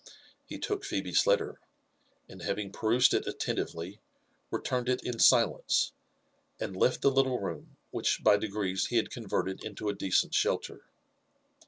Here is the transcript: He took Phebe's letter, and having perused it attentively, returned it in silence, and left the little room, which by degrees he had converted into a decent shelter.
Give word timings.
He 0.47 0.57
took 0.57 0.83
Phebe's 0.83 1.27
letter, 1.27 1.59
and 2.27 2.41
having 2.41 2.71
perused 2.71 3.13
it 3.13 3.27
attentively, 3.27 4.01
returned 4.49 4.89
it 4.89 5.03
in 5.03 5.19
silence, 5.19 5.93
and 6.59 6.75
left 6.75 7.01
the 7.03 7.11
little 7.11 7.39
room, 7.39 7.77
which 7.91 8.23
by 8.23 8.37
degrees 8.37 8.87
he 8.87 8.95
had 8.97 9.11
converted 9.11 9.63
into 9.63 9.89
a 9.89 9.93
decent 9.95 10.33
shelter. 10.33 10.85